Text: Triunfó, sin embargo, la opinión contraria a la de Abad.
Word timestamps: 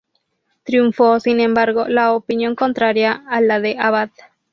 Triunfó, 0.63 1.19
sin 1.19 1.39
embargo, 1.39 1.87
la 1.87 2.13
opinión 2.13 2.55
contraria 2.55 3.23
a 3.27 3.39
la 3.39 3.59
de 3.59 3.77
Abad. 3.77 4.09